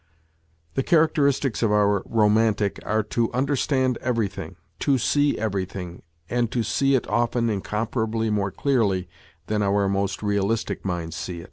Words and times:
The 0.73 0.81
characteristics 0.81 1.61
of 1.61 1.71
our 1.71 2.01
romantic 2.07 2.79
are 2.83 3.03
to 3.13 3.31
understand 3.33 3.99
everything, 4.01 4.55
lo 4.87 4.97
see 4.97 5.37
everything 5.37 6.01
and 6.27 6.51
to 6.51 6.63
see 6.63 6.95
it 6.95 7.07
often 7.07 7.51
incomparably 7.51 8.31
more 8.31 8.49
dearly 8.49 9.07
than 9.45 9.61
our 9.61 9.87
most 9.87 10.23
realistic 10.23 10.83
minds 10.83 11.15
see. 11.15 11.39